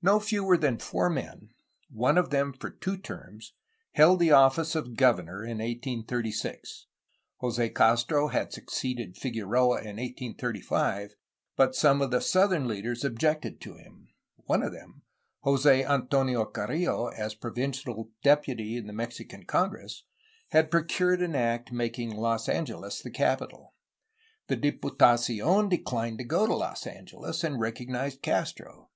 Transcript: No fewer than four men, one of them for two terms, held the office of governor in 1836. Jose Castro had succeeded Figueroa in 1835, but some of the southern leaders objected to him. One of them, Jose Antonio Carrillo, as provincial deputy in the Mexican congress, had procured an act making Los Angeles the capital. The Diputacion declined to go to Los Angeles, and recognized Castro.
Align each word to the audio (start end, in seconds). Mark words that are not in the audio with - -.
No 0.00 0.20
fewer 0.20 0.56
than 0.56 0.78
four 0.78 1.10
men, 1.10 1.50
one 1.90 2.16
of 2.16 2.30
them 2.30 2.52
for 2.52 2.70
two 2.70 2.96
terms, 2.96 3.54
held 3.90 4.20
the 4.20 4.30
office 4.30 4.76
of 4.76 4.94
governor 4.94 5.42
in 5.42 5.58
1836. 5.58 6.86
Jose 7.38 7.68
Castro 7.70 8.28
had 8.28 8.52
succeeded 8.52 9.16
Figueroa 9.16 9.80
in 9.80 9.96
1835, 9.96 11.16
but 11.56 11.74
some 11.74 12.00
of 12.00 12.12
the 12.12 12.20
southern 12.20 12.68
leaders 12.68 13.02
objected 13.04 13.60
to 13.62 13.74
him. 13.74 14.06
One 14.44 14.62
of 14.62 14.70
them, 14.70 15.02
Jose 15.40 15.84
Antonio 15.84 16.44
Carrillo, 16.44 17.08
as 17.08 17.34
provincial 17.34 18.10
deputy 18.22 18.76
in 18.76 18.86
the 18.86 18.92
Mexican 18.92 19.44
congress, 19.44 20.04
had 20.50 20.70
procured 20.70 21.20
an 21.20 21.34
act 21.34 21.72
making 21.72 22.12
Los 22.14 22.48
Angeles 22.48 23.02
the 23.02 23.10
capital. 23.10 23.74
The 24.46 24.56
Diputacion 24.56 25.68
declined 25.68 26.18
to 26.18 26.24
go 26.24 26.46
to 26.46 26.54
Los 26.54 26.86
Angeles, 26.86 27.42
and 27.42 27.58
recognized 27.58 28.22
Castro. 28.22 28.90